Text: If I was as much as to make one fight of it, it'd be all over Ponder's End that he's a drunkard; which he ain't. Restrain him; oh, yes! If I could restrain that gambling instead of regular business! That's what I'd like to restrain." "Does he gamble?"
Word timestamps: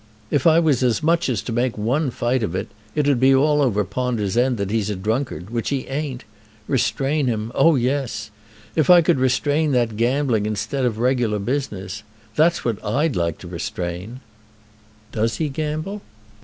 If 0.31 0.47
I 0.47 0.57
was 0.57 0.81
as 0.81 1.03
much 1.03 1.29
as 1.29 1.43
to 1.43 1.51
make 1.51 1.77
one 1.77 2.09
fight 2.09 2.41
of 2.41 2.55
it, 2.55 2.69
it'd 2.95 3.19
be 3.19 3.35
all 3.35 3.61
over 3.61 3.83
Ponder's 3.83 4.35
End 4.35 4.57
that 4.57 4.71
he's 4.71 4.89
a 4.89 4.95
drunkard; 4.95 5.51
which 5.51 5.69
he 5.69 5.85
ain't. 5.85 6.23
Restrain 6.67 7.27
him; 7.27 7.51
oh, 7.53 7.75
yes! 7.75 8.31
If 8.75 8.89
I 8.89 9.03
could 9.03 9.19
restrain 9.19 9.73
that 9.73 9.97
gambling 9.97 10.47
instead 10.47 10.85
of 10.85 10.97
regular 10.97 11.37
business! 11.37 12.01
That's 12.35 12.65
what 12.65 12.83
I'd 12.83 13.15
like 13.15 13.37
to 13.45 13.47
restrain." 13.47 14.21
"Does 15.11 15.37
he 15.37 15.49
gamble?" 15.49 16.01